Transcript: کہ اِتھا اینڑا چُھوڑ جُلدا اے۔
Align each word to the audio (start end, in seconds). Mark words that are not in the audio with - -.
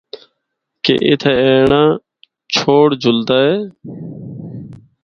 کہ 0.83 0.93
اِتھا 1.07 1.31
اینڑا 1.41 1.83
چُھوڑ 2.53 2.87
جُلدا 3.01 3.37
اے۔ 3.47 3.55